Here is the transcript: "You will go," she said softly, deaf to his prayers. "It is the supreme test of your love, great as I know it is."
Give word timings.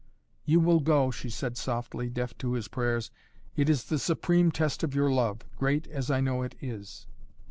"You 0.45 0.59
will 0.59 0.79
go," 0.79 1.11
she 1.11 1.29
said 1.29 1.57
softly, 1.57 2.09
deaf 2.09 2.35
to 2.39 2.53
his 2.53 2.67
prayers. 2.67 3.11
"It 3.55 3.69
is 3.69 3.83
the 3.83 3.99
supreme 3.99 4.49
test 4.51 4.81
of 4.81 4.95
your 4.95 5.11
love, 5.11 5.41
great 5.57 5.85
as 5.89 6.09
I 6.09 6.19
know 6.21 6.41
it 6.41 6.55
is." 6.59 7.05